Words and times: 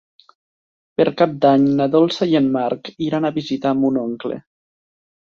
Per 1.01 1.05
Cap 1.19 1.35
d'Any 1.43 1.67
na 1.81 1.87
Dolça 1.95 2.27
i 2.31 2.33
en 2.39 2.47
Marc 2.55 2.89
iran 3.09 3.29
a 3.29 3.31
visitar 3.37 3.75
mon 3.83 4.01
oncle. 4.05 4.39